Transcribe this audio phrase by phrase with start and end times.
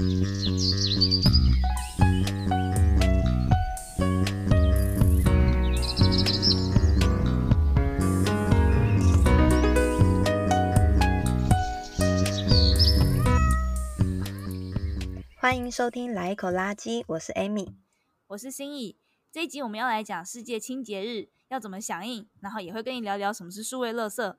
[0.00, 0.06] 欢
[15.56, 17.74] 迎收听《来一口垃圾》，我是 Amy，
[18.28, 18.96] 我是心怡。
[19.30, 24.34] 这一集我们要来讲世界清洁日要怎么响应，然后也会跟你聊聊什么是数位垃圾。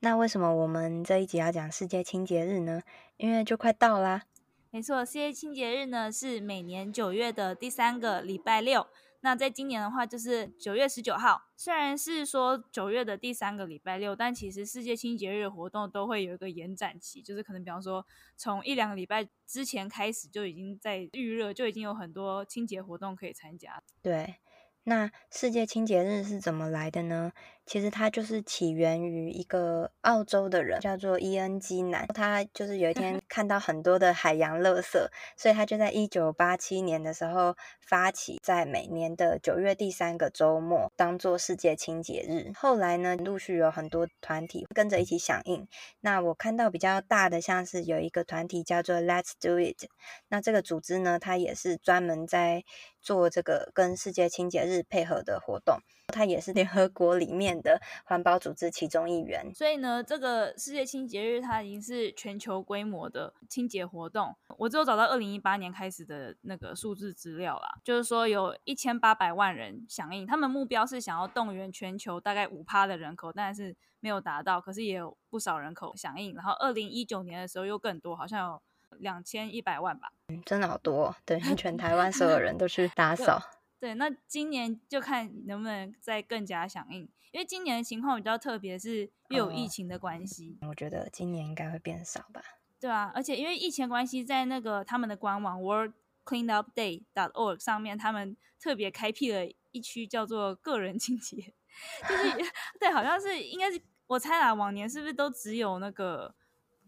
[0.00, 2.82] 那为什么我们这一集要讲世界清洁日呢？
[3.16, 4.24] 因为就快到啦。
[4.70, 8.86] 没错，世界清洁日呢是每年九月的第三个礼拜六。
[9.20, 11.42] 那在今年的话，就是九月十九号。
[11.56, 23.82] 虽然是说九月的第三个礼拜六，但其实世界清洁日活动都会有一个延展期，就是可能比方说从一两个礼拜之前开始就已经在预热，就已经有很多清洁活动可以参加。
[24.02, 24.36] 对。
[24.84, 27.32] 那世界清洁日是怎么来的呢？
[27.68, 32.06] 其实它就是起源于一个澳洲的人，叫做伊恩基南。
[32.14, 34.98] 他就是有一天看到很多的海洋垃圾，
[35.36, 42.50] 所以他就在一九八七年的时候发起，在每年的九月第三个周末当做世界清洁日。
[42.54, 45.68] 后来呢，陆续有很多团体跟着一起响应。
[46.00, 49.90] 那我看到比较大的，像是有一个团体叫做 Let's Do It。
[50.28, 52.64] 那这个组织呢，它也是专门在
[53.02, 59.52] 做这个跟世界清洁日配合的活动，它也是联合国里面的环保组织其中一员。
[59.54, 64.36] 所以呢，这个世界清洁日它已经是全球规模的清洁活动。
[64.58, 76.34] 我只有找到二零一八年开始的那个数字资料啦，就是说有一千八百万人响应，他们目标是想要动员全球大概五趴的人口，但是没有达到，可是也有不少人口响应。
[76.34, 78.62] 然后二零一九年的时候又更多，好像有。
[79.00, 83.38] 两千一百万吧，嗯，真的好多，对， 全台湾所有人都去打扫。
[83.80, 90.58] 对，那今年就看能不能再更加响应，因为今年的情况比较特别，是又有疫情的关系。
[90.62, 92.42] 哦，我觉得今年应该会变少吧。
[92.80, 95.92] 对啊，而且因为疫情关系，在那个他们的官网 World
[96.24, 101.54] Cleanup Day dot org 上面，他们特别开辟了一区叫做个人清洁，
[102.08, 106.34] 就是 对，好像是应该是我猜啦，往年是不是都只有那个。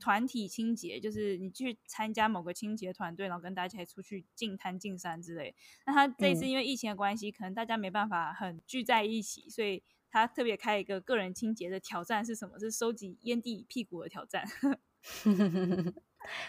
[0.00, 5.55] 团体清洁就是你去参加某个清洁团队，然后跟大家一起出去进滩、进山之类。
[5.87, 12.59] 那他这次因为疫情的关系，嗯，可能大家没办法很聚在一起，所以他特别开一个个人清洁的挑战是什么？
[12.59, 14.44] 是收集烟蒂屁股的挑战。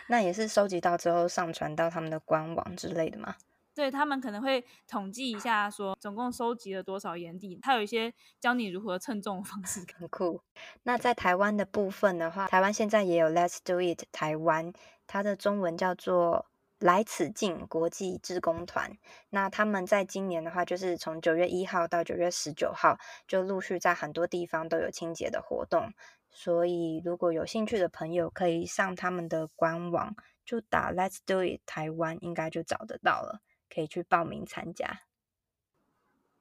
[0.08, 3.36] 那也是收集到之后上传到他们的官网之类的吗？
[3.74, 10.42] 对，他们可能会统计一下，说总共收集了多少盐地，他有一些教你如何称重的方式， 很酷。
[10.84, 14.74] 那在台湾的部分的话，台湾现在也有 Let's Do It 台湾，
[15.08, 16.48] 它的中文叫做
[16.80, 18.98] 来此境国际志工团。
[19.30, 25.94] 那他们在今年的话，就是从九月一号到九月十九号，就陆续在很多地方都有清洁的活动。
[26.30, 30.16] 所以如果有兴趣的朋友，可以上他们的官网，
[30.46, 33.40] 就打 Let's Do It 台湾，应该就找得到了。
[33.74, 35.04] 可以去报名参加，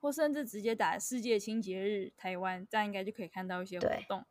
[0.01, 4.27] 或甚至直接打世界清洁日台湾，这样应该就可以看到一些活动。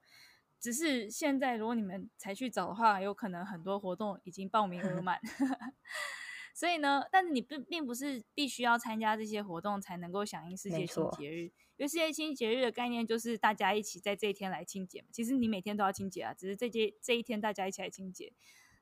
[0.60, 5.22] 只是现在如果你们才去找的话，有可能很多活动已经报名额满。
[6.54, 15.08] 所以呢，但是你并并不是必须要参加这些活动才能够响应世界清洁日，因为世界清洁日的概念就是大家一起在这一天来清洁嘛。
[15.14, 18.34] 其实你每天都要清洁啊，只是这这这一天大家一起来清洁。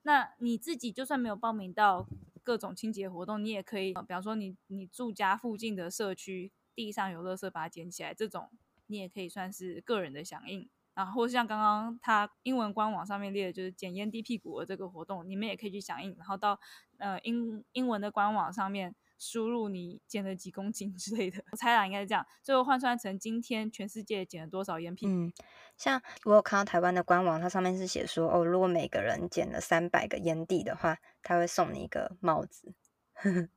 [0.02, 2.08] 那你自己就算没有报名到。
[2.48, 8.50] 各种清洁活动，你也可以，比方说你你住家附近的社区地上有垃圾，把它捡起来，这种
[8.86, 10.70] 你也可以算是个人的响应。
[10.94, 16.16] 然后像刚刚他英文官网上面列的就是捡烟蒂屁股的这个活动，你们也可以去响应。
[16.18, 16.58] 然后到
[17.00, 25.12] 呃英英文的官网上面输入你减了几公斤 之类的，我猜啦应该是这样，最后换算成今天全世界减了多少烟屁股。
[25.12, 25.34] 嗯，
[25.78, 32.74] 像我有看到台湾的官网，它上面是写说哦，如果每个人减了三百个烟蒂的话，他会送你一个帽子。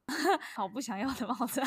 [0.54, 1.60] 好不想要的帽子。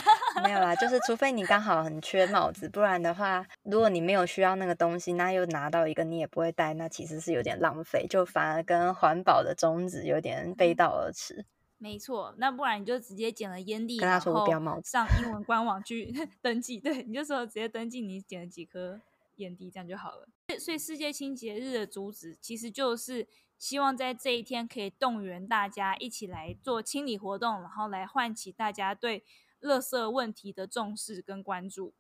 [0.44, 11.46] 没有啦，就是除非你刚好很缺帽子，不然的话，如果你没有需要那个东西，那又拿到一个你也不会戴，那其实是有点浪费，就反而跟环保的宗旨有点背道而驰。
[11.84, 16.80] 没错，那不然你就直接捡了烟蒂，跟他说我不要帽子，上英文官网去 登记。
[16.80, 19.02] 对，你就说直接登记你捡了几颗
[19.36, 20.30] 烟蒂，这样就好了。
[20.58, 23.28] 所以世界清洁日的主旨其实就是
[23.58, 29.26] 希望在这一天可以动员大家一起来做清理活动，然后来唤起大家对
[29.62, 31.94] 垃圾问题的重视跟关注。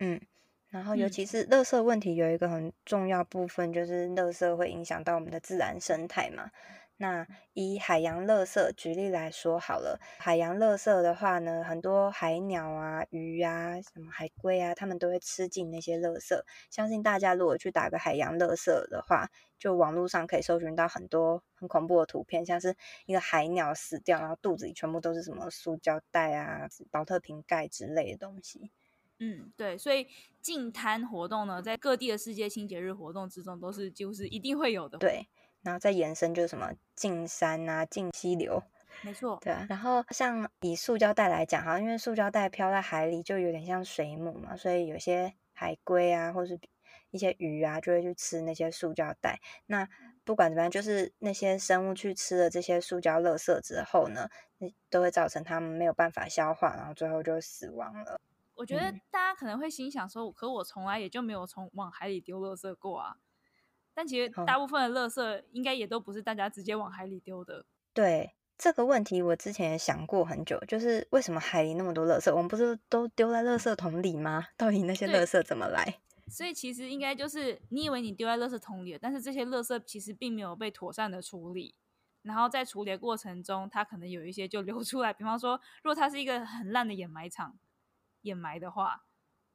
[0.00, 0.20] 嗯，
[0.68, 6.50] 然后尤其是垃圾问题有一个很重要部分，就是垃圾会影响到我们的自然生态嘛。
[7.00, 16.36] 那以海洋垃圾举例来说好了，海洋垃圾的话呢，很多海鸟啊、鱼啊、什么海龟啊，它们都会吃进那些垃圾。
[16.70, 19.30] 相信大家如果去打个海洋垃圾的话，
[19.60, 22.74] 就网络上可以搜寻到很多很恐怖的图片，像是
[23.06, 28.72] 一个海鸟死掉，然后肚子里全部都是什么塑胶袋啊、保特瓶盖之类的东西。
[29.20, 30.06] 嗯，对，所以
[30.40, 34.98] 净滩活动呢，在各地的世界清洁日活动之中，都是就是一定会有的。
[34.98, 35.28] 对。
[35.68, 38.62] 然后再延伸就是什么进山啊、进溪流，
[39.02, 39.66] 没错，对啊。
[39.68, 46.58] 然后像以塑胶袋来讲哈，因为塑胶袋飘在海里就有点像水母嘛，所以有些海龟啊，或是
[47.10, 49.38] 一些鱼啊，就会去吃那些塑胶袋。
[49.66, 49.86] 那
[50.24, 54.26] 不管怎么样，就是那些生物去吃了这些塑胶垃圾之后呢，
[54.56, 58.18] 那都会造成它们没有办法消化，然后最后就死亡了。
[58.54, 63.16] 我觉得大家可能会心想说，嗯、可我从来也就没有从往海里丢垃圾过啊。
[63.98, 67.66] 但其实大部分的垃圾应该也都不是大家直接往海里丢的。
[67.92, 74.46] 对，这个问题，我之前也想过很久，就是为什么海里那么多垃圾，我们不是都丢在垃圾桶里吗？
[74.56, 75.98] 到底那些垃圾怎么来？
[76.28, 81.74] 所以其实应该就是你以为你丢在垃圾桶里了，但是这些垃圾其实并没有被妥善的处理，
[82.22, 85.12] 然后在处理的过程中，它可能有一些就流出来。
[85.12, 87.58] 比方说，如果它是一个很烂的掩埋场，
[88.22, 89.06] 掩埋的话。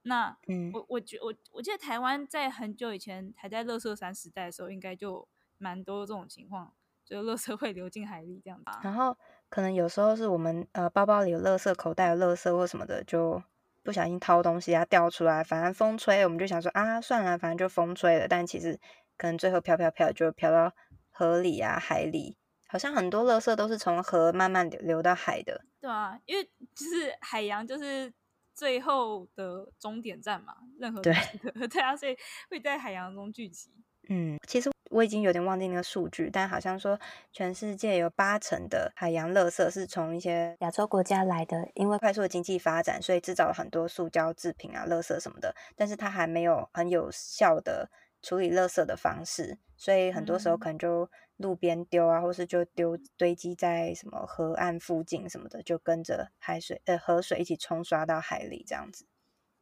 [0.05, 5.25] 那，嗯，我我觉我我记得台湾在很久以前还在乐色山时代的时候，应该就
[5.57, 6.73] 蛮多这种情况，
[7.05, 8.81] 就乐色会流进海里这样吧。
[8.83, 9.17] 然后
[9.47, 13.41] 可能有时候是我们呃包包里有乐色，口袋有乐色或什么的，就
[13.81, 18.27] 不小心掏东西啊掉出来，反正风吹，我们就想说啊算了，反正就风吹了。
[18.27, 18.77] 但其实
[19.17, 20.73] 可能最后飘飘飘就飘到
[21.11, 22.35] 河里啊海里，
[22.67, 25.63] 好像很多乐色都是从河慢慢流流到海的。
[25.79, 26.43] 对啊，因为
[26.75, 28.13] 就是海洋就是。
[28.53, 31.13] 最后的终点站嘛，任何对
[31.67, 32.15] 对啊，所以
[32.49, 33.71] 会在海洋中聚集。
[34.09, 36.99] 嗯，其实我已经有点忘记那个数据，但好像说
[37.31, 47.89] 全世界有八成的海洋垃圾是从一些亚洲国家来的，因为快速的经济发展，所以制造了很多塑胶制品啊、垃圾什么的，但是它还没有很有效的
[48.23, 51.07] 处理垃圾的方式，所以很多时候可能就。
[51.37, 59.07] 路边丢啊，或是就丢堆积在什么河岸附近什么的，就跟着海水呃河水一起冲刷到海里这样子。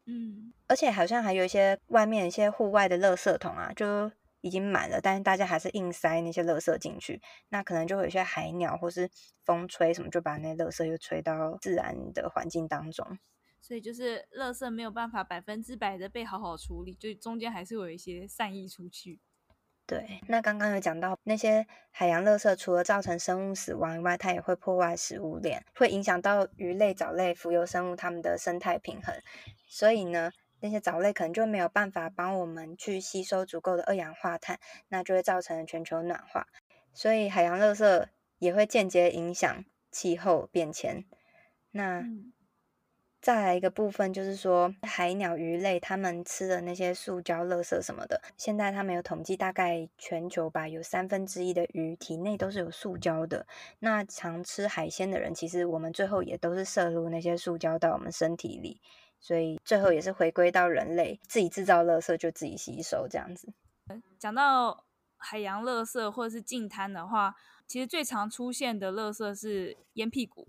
[0.06, 4.12] 嗯，而且好像还有一些外面一些户外的垃圾桶啊，就
[4.42, 9.10] 已经满了，但是大家还是硬塞那些垃圾进去，那可能就会有一些海鸟或是
[9.46, 13.18] 风吹什么，就把那垃圾又吹到自然的环境当中。
[13.62, 19.20] 所以就是垃圾没有办法百分之百的被好好处理，就中间还是有一些善意出去。
[19.86, 29.14] 对，那刚刚有讲到那些海洋垃圾，除了造成生物死亡以外，它也会破坏食物链，会影响到鱼类、藻类、浮游生物它们的生态平衡。
[29.68, 30.32] 所以呢，
[30.62, 36.48] 那些藻类可能就没有办法帮我们去吸收足够的二氧化碳，那就会造成全球暖化。
[36.94, 38.08] 所以海洋垃圾
[38.40, 41.06] 也会间接影响气候变迁。
[41.72, 42.00] 那。
[42.00, 42.32] 嗯
[43.22, 48.20] 再来一个部分，就是说海鸟、鱼类，它们吃的那些塑胶、垃圾什么的。
[48.36, 53.46] 现在他们有统计，大概全球吧，有三分之一的鱼体内都是有塑胶的。
[53.78, 58.82] 那常吃海鲜的人，其实我们最后也都是摄入那些塑胶到我们身体里，
[59.20, 63.54] 所以最后也是回归到人类自己制造垃圾就自己吸收这样子。
[64.18, 64.84] 讲到
[65.18, 67.36] 海洋垃圾或者是近滩的话，
[67.68, 70.48] 其实最常出现的垃圾是烟屁股。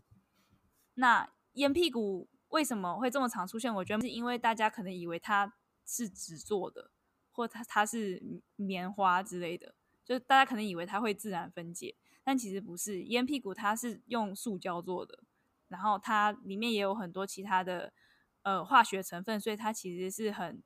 [0.94, 2.28] 那烟屁股。
[2.52, 3.74] 为什么会这么常出现？
[3.74, 5.52] 我觉得是因为大家可能以为它
[5.84, 6.90] 是纸做的，
[7.32, 8.22] 或它它是
[8.56, 13.02] 棉花之类的，就大家可能以为它会自然分解，但其实不是。
[13.04, 15.24] 烟屁股它是用塑胶做的，
[15.68, 17.92] 然后它里面也有很多其他的
[18.42, 20.62] 呃化学成分，所以它其实是很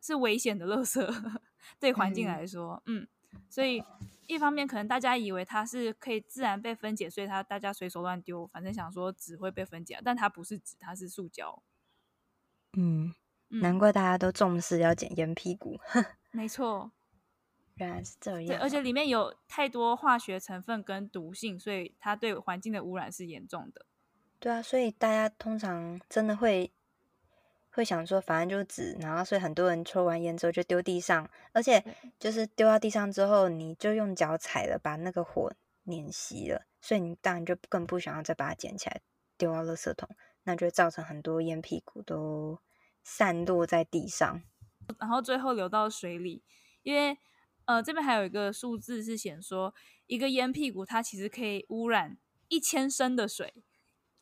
[0.00, 1.40] 是危险的垃圾，
[1.78, 3.08] 对环境来说，嗯，嗯，
[3.48, 3.82] 所以。
[4.28, 11.62] 一方面可能大家以为它是可以自然被分解，所以它大家随手乱丢，反正想说纸会被分解，但它不是纸，它是塑胶。
[12.74, 13.12] 嗯，
[13.48, 15.78] 难怪大家都重视要捡烟屁股。
[16.30, 16.92] 没错，
[17.74, 18.58] 原来是这样。
[18.62, 23.84] 而且里面有太多化学成分跟毒性，所以它对环境的污染是严重的。
[24.38, 26.72] 对啊，所以大家通常真的会。
[27.74, 31.82] 会想说，反正就纸，然后所以很多人抽完烟之后就丢地上，而且
[32.18, 35.50] 就是丢到地上之后，你就用脚踩了，把那个火
[35.84, 39.00] 碾熄了，所以你当然就更不想要再把它捡起来
[39.38, 40.08] 丢到垃圾桶，
[40.44, 42.58] 那就会造成很多烟屁股都
[43.02, 44.42] 散落在地上，
[44.98, 46.44] 然后最后流到水里。
[46.82, 47.16] 因为
[47.64, 49.74] 呃这边还有一个数字是显说，
[50.06, 53.64] 一个烟屁股它其实可以污染一千升的水，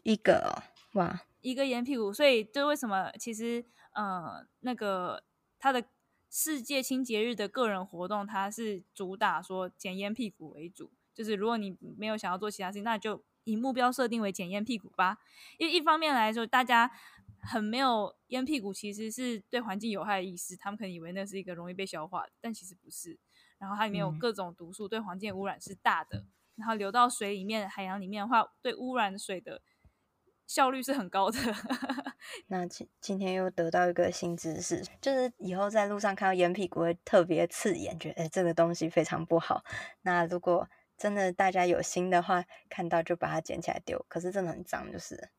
[0.04, 1.22] 一个哦，哇。
[1.40, 5.22] 一个烟屁股，所以就为什么其实呃那个
[5.58, 5.84] 他的
[6.30, 15.18] 世界清洁日的个人活动，它是主打说捡烟屁股为主，就是如果你没有想要做其他事情，那就以目标设定为捡烟屁股吧。
[15.58, 16.90] 因为一方面来说，大家
[17.42, 23.18] 很没有烟屁股，其实是对环境有害的意思，他们可能以为那是一个容易被消化的，但其实不是。
[23.58, 26.24] 然后它里面有各种毒素，对环境污染是大的。
[26.56, 29.62] 然后流到水里面、海洋里面的话，对污染水的
[30.50, 31.38] 效率是很高的。
[32.48, 39.62] 那今今天又得到一个新知识，就是以后在路上看到烟屁股会特别刺眼，觉得诶这个东西非常不好。
[40.02, 44.04] 那如果真的大家有心的话，看到就把它捡起来丢。
[44.08, 45.30] 可是真的很脏，就是。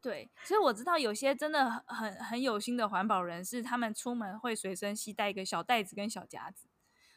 [0.00, 6.68] 对，所以我知道有些真的很很有心的环保人士，他们出门会随身携带一个小袋子跟小夹子。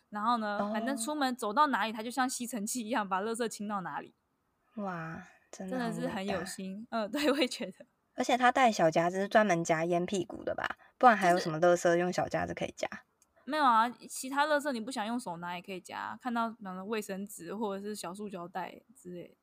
[0.09, 0.73] 然后呢，oh.
[0.73, 4.15] 反正出门走到哪里，他就像吸尘器一样，把垃圾清到哪里。
[4.77, 6.87] 哇，真的真的是很有心。
[6.89, 7.85] 嗯， 对，我也觉得。
[8.15, 10.77] 而且他带小夹子是专门夹烟屁股的吧？
[10.97, 12.87] 不然还有什么乐色用小夹子可以夹？
[13.45, 16.17] 没有啊，其他乐色你不想用手拿也可以夹。
[16.21, 19.35] 看到那个卫生纸或者是小塑胶袋之类，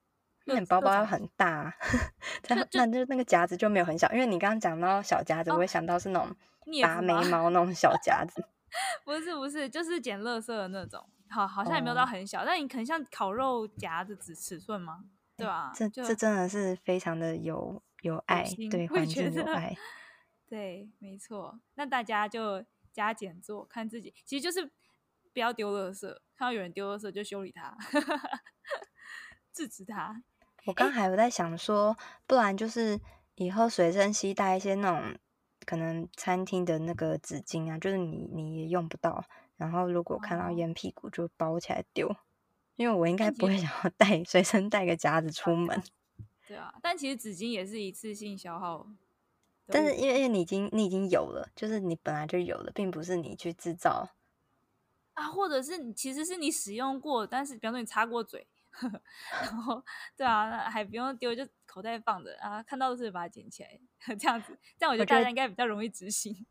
[0.45, 1.75] 那你包包要很大，啊，
[2.49, 6.35] 那那就那个夹子就没有很小，因为你刚刚讲到小夹子，我会想到是那种
[6.83, 8.45] 拔眉毛那种小夹子。
[9.05, 15.05] 不是不是，就是捡乐色的那种，好，好像也没有到很小，哦、但你可能像烤肉夹子尺尺寸吗？
[15.39, 15.73] 对啊？
[15.75, 19.75] 这这真的是非常的有有爱，对环境有 爱。
[20.47, 21.59] 对，没错。
[21.75, 24.71] 那大家就加减做，看自己，其实就是
[25.33, 27.77] 不要丢垃圾，看到有人丢垃圾就修理他，
[29.53, 30.23] 制止他。
[30.67, 33.01] 我刚还有在想说，不然就是
[33.37, 35.19] 以后随身携带一些那种。
[35.67, 39.23] 可能餐厅的那个纸巾啊，就是你你也用不到，
[39.59, 42.17] 然后如果看到烟屁股就包起来丢，
[42.79, 45.83] 因为我应该不会想要带随身带个夹子出门。
[46.47, 48.89] 对啊，但其实纸巾也是一次性消耗。
[49.67, 54.09] 但是因为因为你已经你已经有了，就是你本来就有了，并不是你去制造
[55.15, 58.47] 啊，或者是其实是你使用过，但是比方说你擦过嘴。
[59.43, 59.83] 然后，
[60.17, 63.81] 对啊，那还不用丢，就口袋放着啊，看到的是把它捡起来，
[64.17, 66.47] 这样子，这样我觉得大家应该比较容易执行。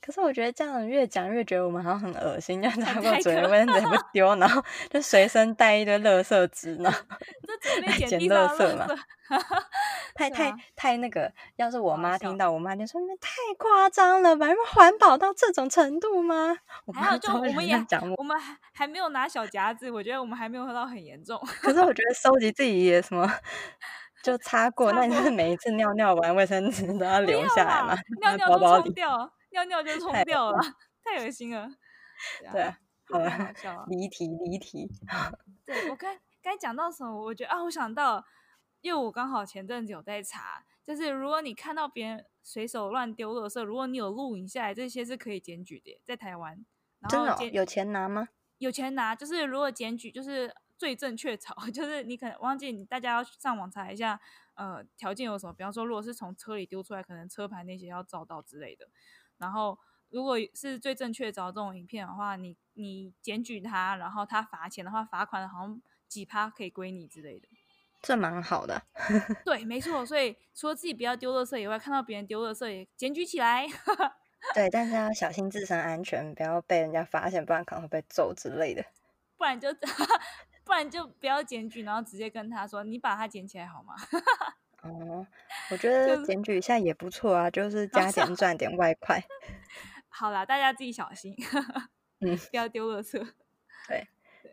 [0.00, 6.92] 可是我觉得这样越讲越觉得我们好像很恶心，这样擦过嘴的卫生纸也不丢， 然后就随身带一堆垃圾纸呢，
[7.46, 8.86] 这准备捡垃圾嘛。
[10.14, 14.46] 太太太那个，要是我妈听到，我妈就说：“那太夸张了吧？
[14.72, 16.56] 环保到这种程度吗？”
[16.94, 21.38] 还有，就我们也讲，我们还还没有拿小夹子，我觉得我们还没有喝到很严重。
[21.60, 23.30] 可是我觉得收集自己也什么，
[24.22, 27.94] 就擦过，那你是每一次尿尿完卫生纸都要留下来嘛？
[28.22, 29.30] 尿尿都冲掉，
[29.64, 30.58] 尿尿就冲掉了，
[31.04, 31.68] 太恶心了。
[32.52, 32.74] 对，
[33.04, 34.88] 好了，离题离题。
[35.64, 37.24] 对我刚刚讲到什么？
[37.24, 38.24] 我觉得啊，我想到。
[38.80, 46.64] 因为我刚好前阵子有在查，就是如果你看到别人随手乱丢垃圾，如果你有录影下来，这些是可以检举的，在台湾。
[47.08, 48.28] 真的、哦、有钱拿吗？
[48.58, 54.20] 有钱拿，就是如果检举，就是罪证确凿， 就是你可能忘记，你大家要上网查一下，
[54.54, 55.52] 呃，条件有什么？
[55.52, 58.88] 比方说，如果是从车里丢出来，可能车牌那些要照到之类的。
[59.38, 59.78] 然后，
[60.10, 67.48] 如果是最正确找这种影片的话，你你检举他，然后他罚钱的话，罚款好像几趴可以归你之类的。
[68.00, 68.80] 这蛮好的，
[69.44, 70.06] 对，没错。
[70.06, 73.66] 所以除了自己不要丢垃圾以外，看到别人丢垃圾也检举起来。
[74.54, 78.84] 对，但是要小心自身安全，不要被人家发现，不然可能会被揍之类的。
[79.36, 79.68] 不然就
[80.64, 83.94] 不然就不要检举，然后直接跟他说：“你把它捡起来好吗？”
[84.88, 85.26] 哦，
[85.70, 89.22] 我觉得检举一下也不错啊，就是加点赚点外快。
[90.08, 91.34] 好啦，大家自己小心，
[92.20, 93.18] 嗯，不要丢垃圾。
[93.88, 94.08] 对，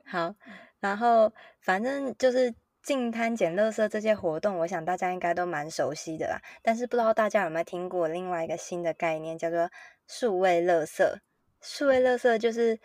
[0.05, 0.35] 好，
[0.79, 2.53] 然后反正就是。
[2.85, 6.39] 净摊捡垃圾这些活动，我想大家应该都蛮熟悉的啦。
[6.61, 9.71] 但是不知道大家有没有听过另外一个新的概念，叫做
[10.07, 11.17] 数位垃圾。
[11.59, 12.79] 数位垃圾就是，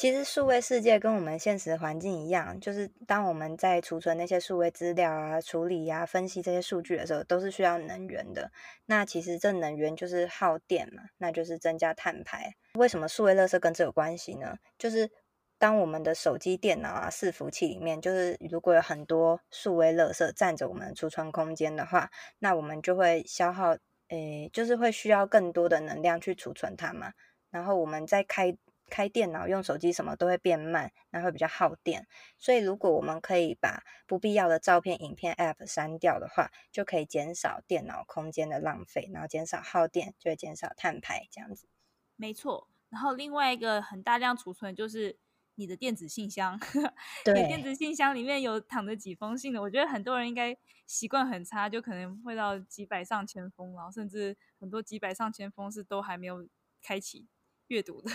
[0.00, 8.50] 其实数位世界跟我们现实环境一样，就是当我们在储存那些数位资料啊、处理呀、分析这些数据的时候，都是需要能源的。
[8.86, 12.54] 那其实这能源就是耗电嘛，那就是增加碳排。
[12.76, 14.56] 为什么数位垃圾跟这有关系呢？
[14.78, 15.10] 就是。
[15.58, 23.76] 当我们的手机、电脑啊、伺服器里面，就是如果有很多数位垃圾占着我们的储存空间的话，那我们就会消耗，
[24.08, 27.12] 诶，就是会需要更多的能量去储存它嘛。
[27.50, 28.56] 然后我们在开
[28.90, 32.06] 开电脑、用手机什么都会变慢，那会比较耗电。
[32.36, 41.68] 所以如果我们可以把不必要的照片、影片、App 删掉的话，就可以减少电脑空间的浪费，然后减少耗电，就会减少碳排，这样子。
[42.16, 42.68] 没错。
[42.90, 45.18] 然后另外一个很大量储存就是。
[45.56, 46.58] 你的电子信箱，
[47.22, 50.56] 对，你电子信箱里面有躺着几封信的，我觉得很多人应该
[50.86, 56.48] 习惯很差，就可能会到几百上千封，然后甚至很多几百上千封是都还没有
[56.80, 57.28] 开启
[57.66, 58.10] 阅读的。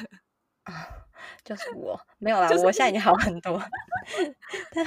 [0.65, 0.87] 啊，
[1.43, 3.59] 就是我没有啦，就是、我现在已经好很多。
[4.71, 4.85] 但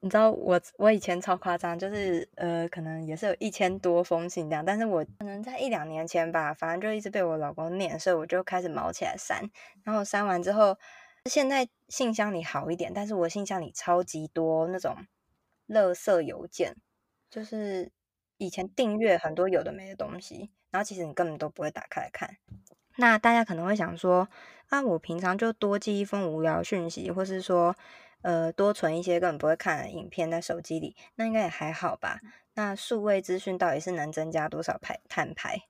[0.00, 9.42] 你知道我我以前超夸张，就是呃，可能也是有一千多封信这样，但是我可能在一两年前吧，反正就一直被我老公念，所以我就开始毛起来删。
[9.82, 10.78] 然后删完之后，
[11.24, 14.96] 现在信箱里好一点，但是我信箱里超级多那种
[15.66, 16.76] 垃圾邮件，
[17.28, 17.90] 就是
[18.36, 22.36] 以前订阅很多有的没的东西，然后其实你根本都不会打开来看。
[22.96, 24.28] 那大家可能会想说，
[24.68, 27.76] 啊，我平常就多寄一封无聊讯息，或是说，
[28.22, 32.20] 呃，多存一些根本不会看的影片在手机里，那应该也还好吧？
[32.54, 35.62] 那数位资讯到底是能增加多少排碳排？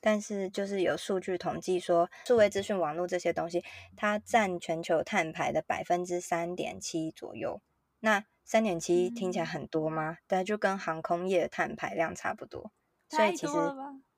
[0.00, 3.64] 但是就是有数据统计说，数位资讯网络这些东西，
[3.96, 7.62] 它占全球碳排的百分之三点七左右。
[8.00, 10.18] 那三点七听起来很多吗？
[10.26, 12.70] 但、嗯、就跟航空业的碳排量差不多，
[13.08, 13.54] 所以其实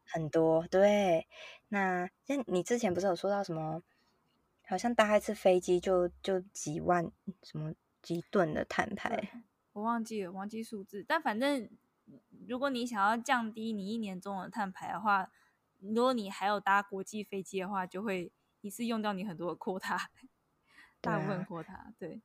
[0.06, 0.66] 很多。
[0.68, 1.26] 对。
[1.68, 3.82] 那像你之前不是有说到什么，
[4.68, 7.10] 好像搭一次飞机就就几万
[7.42, 11.04] 什么几吨的碳排，我忘记了，忘记数字。
[11.06, 11.68] 但反正
[12.46, 15.28] 如果你想要降低你一年中的碳排的话，
[15.80, 20.00] 如果你还有搭国际飞机的话，就会一次用掉你很多的 quota，
[21.02, 21.92] 大部分 quota。
[21.98, 22.22] 对，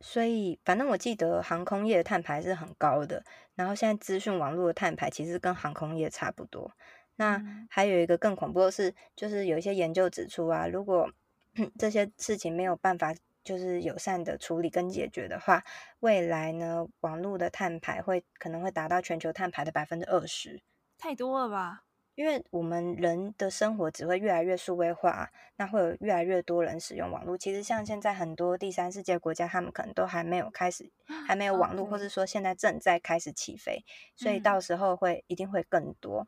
[0.00, 3.24] 所以反正我记得航空业的碳排是很高的，
[3.54, 6.72] 然后现在资讯网络的碳排其实跟航空业差不多。
[7.18, 11.10] 那还有一个更恐怖的是，就是有一些研究指出啊，如果
[11.78, 15.64] 这些事情没有办法就是友善的处理跟解决的话，
[16.00, 20.62] 未来呢，网络的碳排会可能会达到全球碳排的百分之二十，
[20.96, 21.82] 太多了吧？
[22.14, 27.38] 因为我们人的生活只会越来越数位化，那会有越来越多人使用网络。
[27.38, 30.90] 其实像现在很多第三世界国家，他们可能都还没有开始，
[31.28, 33.84] 还没有网络，或者说现在正在开始起飞，
[34.16, 36.26] 所以到时候会一定会更多。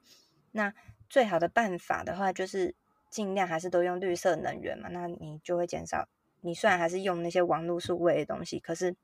[0.53, 0.75] 那
[1.09, 2.75] 最好的办法的话，就是
[3.09, 4.89] 尽量还是都用绿色能源嘛。
[4.89, 6.09] 那你就会减少，
[6.41, 8.95] 你虽然还是用那些网络数位的东西，可是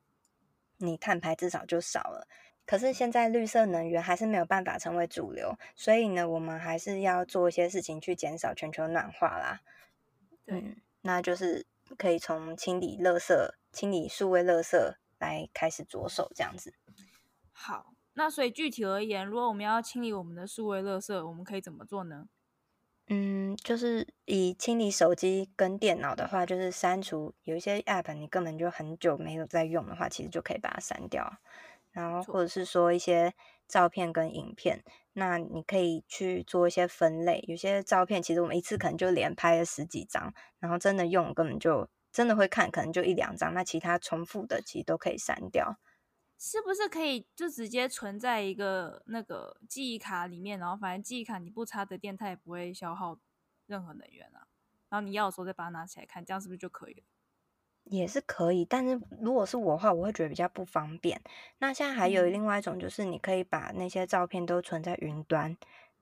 [0.79, 2.29] 你碳排至少就少了。
[2.65, 9.61] 可是现在绿色能源还是没有办法成为主流，所以呢，我们还是要做一些事情去减少全球暖化啦。
[10.45, 11.65] 对，嗯，那就是
[11.97, 13.35] 可以从清理垃圾、
[13.73, 14.77] 清理数位垃圾
[15.19, 16.75] 来开始着手，这样子。
[17.53, 17.96] 好。
[18.19, 22.29] 那所以具体而言，如果我们要清理我们的数位垃圾，我们可以怎么做呢？
[23.09, 31.31] 嗯，就是以清理手机跟电脑的话，就是删除有一些 App，你根本就很久没有在用的话，其实就可以把它删掉。
[31.93, 33.35] 然后或者是说一些
[33.69, 37.45] 照片跟影片，那你可以去做一些分类。
[37.47, 43.53] 有些照片其实我们一次可能就连拍了十几张，然后真的用根本就真的会看，可能就一两张。
[43.53, 45.79] 那其他重复的其实都可以删掉。
[46.39, 53.19] 是不是可以就直接存在一个那个记忆卡里面，然后反正记忆卡你不插的电，它也不会消耗
[53.67, 54.47] 任何能源啊。
[54.89, 57.03] 然后你要的时候再把它拿起来看，这样是不是就可以了？
[57.85, 61.23] 也是可以，但是如果是我的话，我会觉得比较不方便。
[61.59, 65.57] 那现在还有另外一种，就是你可以把那些照片都存在云端。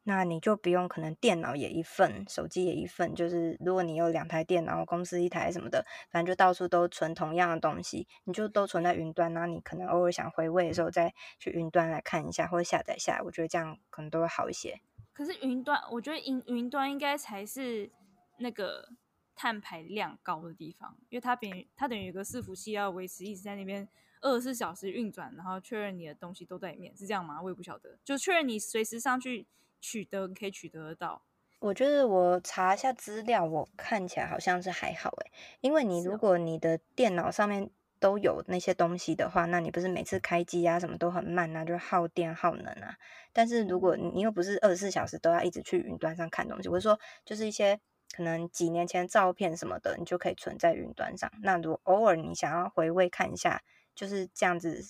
[0.06, 3.14] 那你就不用，可能电脑也一份，手机也一份。
[3.14, 9.32] 就是如果你有两台电脑，公司一台什么的，反正就到处都存同样的东西，你就都存在云端。
[9.32, 13.22] 然后你可能偶尔想回味的时候，再去云端来看一下或者下载下来。
[13.22, 14.78] 我觉得这样可能都会好一些。
[15.14, 17.90] 可是云端，我觉得云云端应该才是
[18.36, 18.90] 那个
[19.34, 23.88] 碳排量高的地方，因为它等于它等于有个伺服器要维持一直在那边
[24.20, 27.40] 二十四小时运转，然后确认你的东西都在里面，是这样吗？
[27.40, 29.46] 我也不晓得，就确认你随时上去。
[29.84, 31.22] 取得可以取得得到，
[31.60, 37.68] 我觉得我查一下资料，我看起来好像是还好诶，因为你如果你的电脑上面
[38.00, 42.96] 都有那些东西的话，那你不是每次开机啊什么都很慢啊，就耗电耗能啊。
[43.34, 47.78] 但是如果你又不是二十四小时都要一直去云端上看东西，或者说就是一些
[48.16, 51.30] 可能几年前照片什么的，你就可以存在云端上。
[51.42, 53.62] 那如果偶尔你想要回味看一下，
[53.94, 54.82] 就是这样子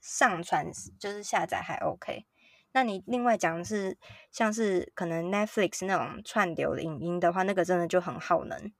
[0.00, 2.26] 上传，就是下载还 OK。
[2.74, 3.96] 那你另外讲的是，
[4.32, 8.72] 像是可能 Netflix 那种串流的影音的话，那个真的就很耗能。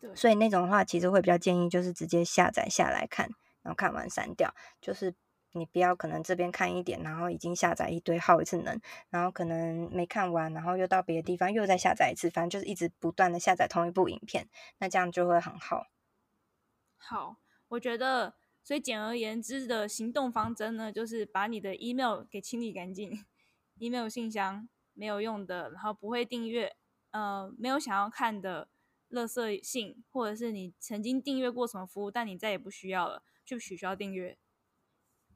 [0.00, 3.28] 对，所以那种的话，其实会比较建议就是直接下载下来看，
[3.62, 4.52] 然后看完删掉。
[4.80, 5.14] 就是
[5.52, 14.48] 你不要可能这边看一点，然后已经下载一堆耗一次能，然后可能没看完，然后又到别的地方又再下载一次，反正就是一直不断的下载同一部影片，
[14.78, 15.86] 那这样就会很耗。
[16.98, 17.36] 好，
[17.68, 18.34] 我觉得。
[18.64, 23.24] 所以简而言之的行动方针呢，就是把你的 email 给清理干净
[23.78, 26.74] ，email 信箱没有用的，然后不会订阅，
[27.10, 28.68] 呃，没有想要看的
[29.10, 34.38] 垃圾信，或者是你曾经订阅过什么服务，但你再也不需要了，就取消订阅。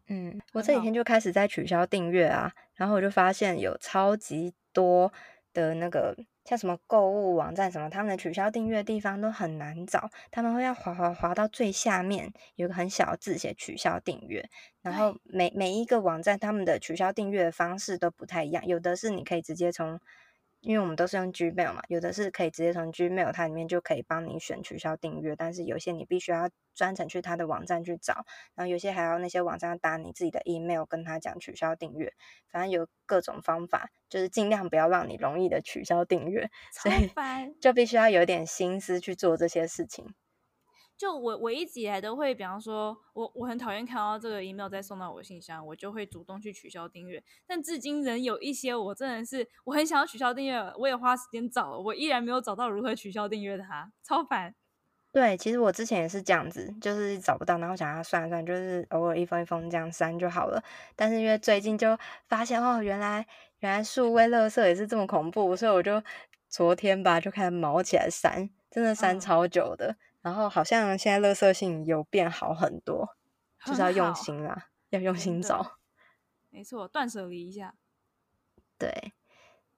[0.07, 5.13] 嗯，我这几天就开始在取消订阅啊，然后我就发现有超级多
[5.53, 6.17] 的那个
[6.49, 14.49] 像什么购物网站什么，他们的取消订阅的地方都很难找，他们会要滑滑滑到最下面，有个很小的字写取消订阅，
[14.81, 20.01] 然后每每一个网站他们的取消订阅的方式都不太一样，有的是你可以直接从。
[20.61, 32.13] 因为我们都是用 Gmail 嘛，有的是可以直接从 Gmail 它里面就可以帮你选取消订阅，但是有些你必须要专程去它的网站去找，然后有些还要那些网站要打你自己的 email 跟他讲取消订阅，
[32.51, 37.11] 反正有各种方法，就是尽量不要让你容易的取消订阅，所以
[37.61, 40.15] 就必须要有点心思去做这些事情。
[40.99, 47.23] 就我我一直以来都会，比方说，我我很讨厌看到这个 email 再送到我信箱，我就会主动去取消订阅。
[47.47, 54.57] 但至今仍有一些，我真的是我很想要取消订阅，我也花时间找，我依然没有找到如何取消订阅它，超烦。
[55.13, 60.61] 对，其实我之前也是这样子，就是找不到，然后想要算了算，就是偶尔一封一封这样删就好了。
[60.97, 63.25] 但是因为最近就发现哦，原来
[63.61, 66.03] 原来数位垃圾也是这么恐怖，所以我就
[66.49, 69.93] 昨天吧就开始毛起来删，真的删超久的。
[69.93, 69.97] 嗯
[70.29, 73.17] 然后好像现在垃圾性有变好很多，
[73.57, 75.79] 很，就是要用心啦，要用心找。
[76.51, 77.75] 没错，断舍离一下。
[78.77, 79.15] 对，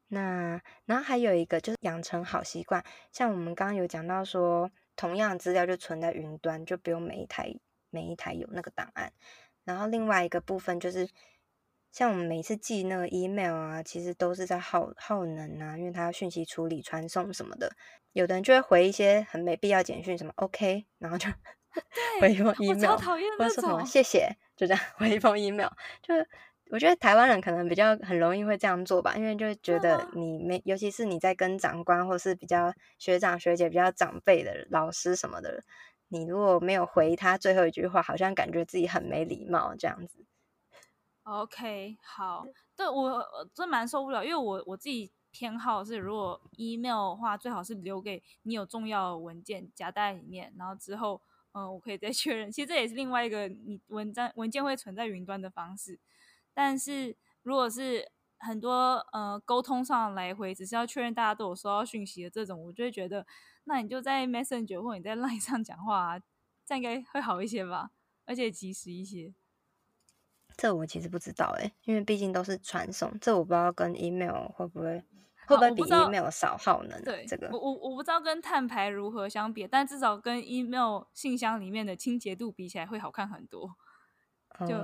[0.08, 7.54] 那然后还有一个就是养成好习惯，像我们刚刚有讲到说，同样资料就存在云端，就不用每一台
[7.90, 9.12] 每一台有那个档案。
[9.62, 11.08] 然后另外一个部分就是，
[11.92, 17.72] 像我们每次寄那个 email 啊，其实都是在耗耗能啊，因为它要讯息处理、传送什么的。
[18.12, 21.28] 有的人就会回一些很没必要简讯，什么 OK，然后就
[22.20, 22.96] 回一封 email，
[23.38, 25.68] 或者说什么谢谢，就这样 回一封 email。
[26.02, 26.14] 就
[26.70, 35.62] 我觉得台湾人可能比较很容易会这样做吧，因为就觉得你没，尤其是你在跟长官或是比较学长学姐比较长辈的老师什么的，
[36.08, 40.24] 你如果没有回他最后一句话，好像感觉自己很没礼貌这样子。
[41.24, 45.12] OK，好，对我真蛮受不了，因为我我自己。
[45.32, 52.50] 偏好是，如果 email 的话，最好是留给你有重要的文件夹在里面，然后之后，嗯、呃，我可以再 确认。
[52.50, 56.00] 其实这也是另外一个你文章文件会存在云端的方式。
[56.52, 63.24] 但是如果是很多呃沟通上来回，只是要确认大家都有收到讯息的这种，我就会觉得，
[63.62, 66.18] 那你就在 Messenger 或你在 Line 上讲话啊，
[66.66, 67.92] 这样应该会好一些吧，
[68.24, 69.32] 而且及时一些。
[70.60, 75.02] 这我其实不知道哎、欸，因为毕竟都是传送，这我不知道跟 email 会不会。
[75.46, 77.02] 会不会比 email 少耗能？
[77.02, 83.74] 对，这个我我我不知道跟碳排如何相比，但至少跟 email 信箱里面的清洁度比起来会好看很多。
[84.60, 84.76] 就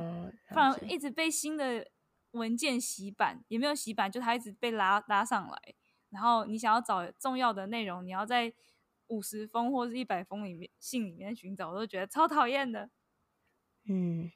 [0.49, 1.87] 不然一直被新的
[2.33, 5.57] 文件洗版，也没有洗版，就它一直被拉拉上来。
[6.11, 8.53] 然后你想要找重要的内容，你要在
[9.07, 12.91] 五十封或是一百封里面信里面寻找，我都觉得超讨厌的。
[13.89, 14.33] 嗯，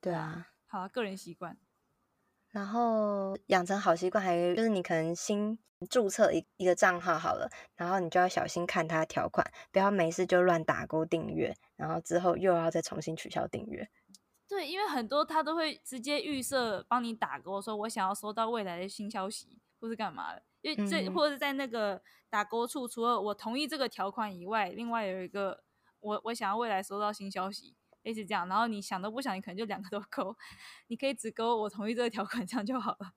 [0.00, 1.56] 对啊，好啊，个人习惯。
[2.50, 5.56] 然后养成好习惯，还有就是你可能新
[5.88, 13.88] 注册一一个账号好了，然后你就要小心看它的条款，不要没事就乱打勾订阅，然后之后又要再重新取消订阅。
[14.48, 20.42] 对，因为很多他都会直接预设帮你打勾，说我想要收到未来的新消息，或是干嘛的。
[20.60, 25.62] 因为这、嗯、或者是在那个打勾处，除了我同意这个条款以外，另外有一个
[26.00, 27.76] 我我想要未来收到新消息。
[28.04, 30.36] 类似这样，然后你想都不想，你可能就两个都勾，
[30.86, 33.12] 你可以只勾我同意这个条款，这样就好了。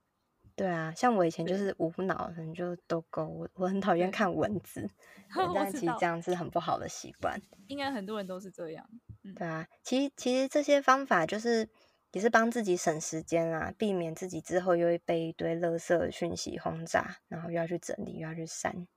[0.56, 3.24] 对啊，像我以前就是无脑，可能就都勾。
[3.24, 4.90] 我我很讨厌看文字，
[5.54, 7.40] 但其实这样是很不好的习惯。
[7.68, 8.84] 应该很多人都是这样。
[9.22, 11.68] 嗯、对啊，其实其实这些方法就是
[12.10, 18.88] 也是帮自己省时间啊，避免自己之后又会被一堆垃圾讯息轰炸，然后又要去整理，又要去删。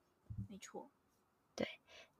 [0.49, 0.89] 没错。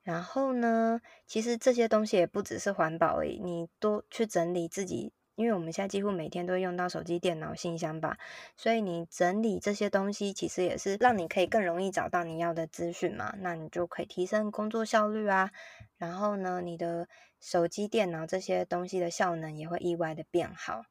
[0.04, 8.18] 然后呢，其实这些东西也不只是环保而已，你多去整理自己，因为我们现在几乎每天都用到手机、电脑、信箱吧，
[8.58, 15.52] 所以你整理这些东西，其实也是让你可以更容易找到你要的资讯嘛，那你就可以提升工作效率啊。
[15.98, 17.08] 然后呢，你的
[17.40, 20.86] 手机、电脑这些东西的效能也会意外的变好。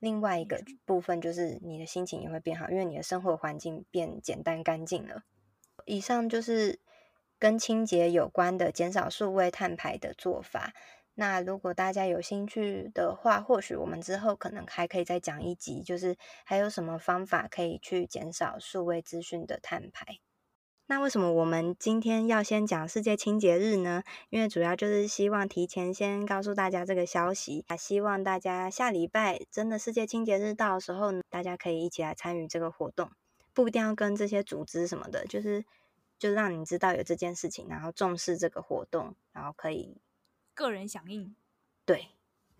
[0.00, 5.22] 另外一个部分就是你的心情也会变好，因为你的生活环境变简单干净了。
[5.84, 6.80] 以上就是。
[7.38, 10.72] 跟清洁有关的减少数位碳排的做法，
[11.14, 20.18] 那如果大家有兴趣的话，或许我们之后可能还可以再讲一集，就是还有什么方法可以去减少数位资讯的碳排。
[20.86, 24.02] 那为什么我们今天要先讲世界清洁日呢？
[24.30, 33.10] 因为主要就是希望提前先告诉大家这个消息，啊，希望大家下礼拜真的世界清洁日到的时候，大家可以一起来参与这个活动，
[33.52, 35.64] 不一定要跟这些组织什么的，就是。
[36.18, 40.00] 就让你知道有这件事情，然后重视这个活动，然后可以
[40.54, 41.36] 个人响应。
[41.84, 42.08] 对，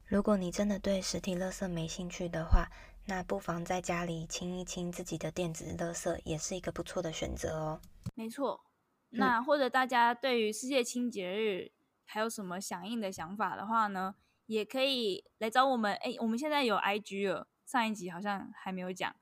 [0.07, 2.69] 如果你真的对实体垃圾没兴趣的话，
[3.07, 7.81] 那不妨在家里清一清自己的电子垃圾，也是一个不错的选择哦。
[8.15, 8.65] 没错。
[9.11, 11.73] 那或者大家对于世界清洁日
[12.05, 15.95] 还有什么响应的想法的话呢，也可以来找我们。
[15.95, 19.17] 哎，我们现在有 IG 了，上一集好像还没有讲，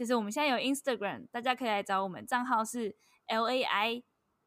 [0.00, 4.02] 就是我们现在有 Instagram，大家可以来找我们，账号是 L A I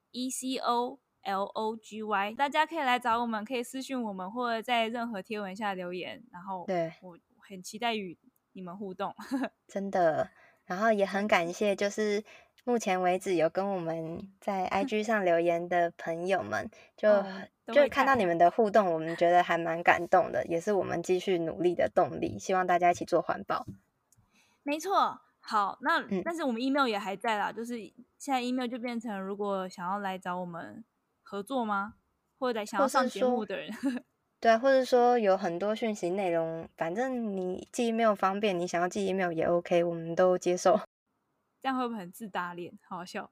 [0.09, 6.23] E C O L O G Y，大家可以来找我们，可以私讯我们，或者在任何贴文下留言。
[6.31, 8.17] 然后，对，我很期待与
[8.53, 9.13] 你们互动，
[9.67, 10.31] 真的。
[10.65, 12.23] 然后也很感谢，就是。
[12.65, 22.39] 目前为止有跟我们在 IG 上留言的朋友们，就、嗯、就看到你们的互动，我们觉得还蛮感动的，也是我们继续努力的动力。
[22.39, 23.65] 希望大家一起做环保。
[24.63, 27.77] 没错，好，那、嗯、但是我们 email 也还在啦，就是
[28.17, 30.83] 现在 email 就变成，如果想要来找我们
[31.21, 31.95] 合作吗？
[32.39, 33.69] 或者想要上节目的人，
[34.39, 40.79] 对，或者说有很多讯息内容，反正你寄 email 方便，你想要寄 email 也 OK，我们都接受。
[41.61, 42.77] 这样会不会很自打脸？
[42.87, 43.31] 好好笑。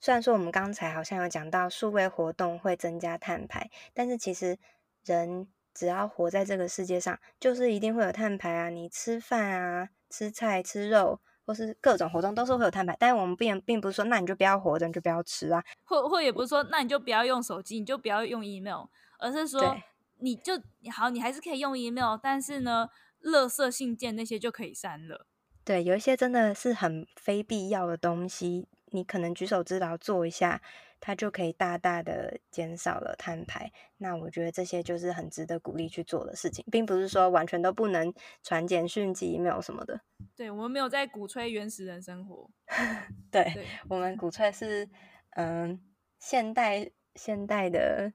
[0.00, 4.58] 虽然说我们刚才好像有讲到数位活动会增加碳排，但是其实
[5.04, 8.68] 人只要活在这个世界上，就是一定会有碳排啊。
[8.68, 12.96] 你吃饭啊、吃菜、吃肉，或是各种活动都是会有碳排。
[13.00, 15.60] 但是我们并并不是说，那你就不要活着，你就不要吃啊。
[15.82, 18.86] 或或也不是说，那你就不要用手机，你就不要用 email，
[19.18, 19.76] 而是说，
[20.20, 20.52] 你就
[20.92, 22.88] 好，你还是可以用 email，但是呢，
[23.22, 25.26] 垃圾信件那些就可以删了。
[25.64, 30.62] 对，有一些真的是很非必要的东西，你可能举手之劳做一下，
[31.06, 33.70] 它就可以大大的减少了碳排。
[33.98, 40.00] 那我觉得这些就是很值得鼓励去做的事情，并不是说完全都不能传简讯、寄 email 什么的。
[40.34, 42.50] 对，我们没有在鼓吹原始人生活，
[43.30, 44.88] 对，对我们鼓吹是
[45.32, 45.80] 嗯、呃、
[46.18, 48.14] 现代现代的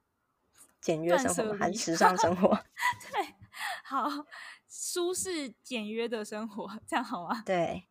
[0.81, 2.49] 简约生活还是时尚生活？
[3.13, 3.35] 对，
[3.83, 4.25] 好。
[4.71, 7.41] 舒适简约的生活，这样好吗？
[7.43, 7.87] 对，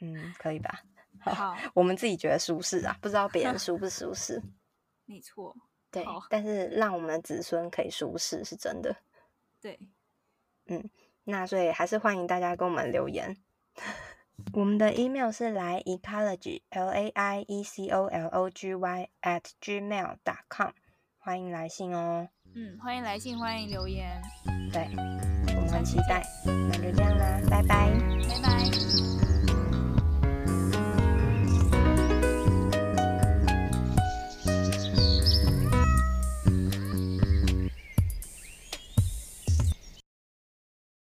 [0.00, 0.84] 嗯，可以吧？
[1.20, 4.42] 好，我们自己觉得舒适啊，不知道别人舒不 舒适。
[5.06, 5.54] 没错，
[5.90, 8.96] 对，但是让我们的子孙可以舒适是真的。
[9.60, 9.78] 对，
[10.66, 10.90] 嗯，
[11.24, 13.36] 那所以还是欢迎大家跟我们留言。
[14.52, 19.42] 我们的 email 是来 ecology l a i e c o l o g y at
[19.60, 20.72] gmail dot com，
[21.18, 22.28] 欢迎来信哦。
[22.54, 24.20] 嗯，欢迎来信，欢迎留言。
[24.72, 24.88] 对。
[25.70, 27.90] 很期待，那就这样啦，拜拜
[28.28, 29.05] 拜拜。